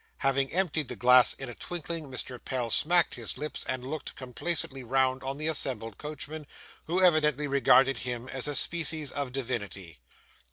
[0.17, 2.43] Having emptied the glass in a twinkling, Mr.
[2.43, 6.47] Pell smacked his lips, and looked complacently round on the assembled coachmen,
[6.85, 9.99] who evidently regarded him as a species of divinity.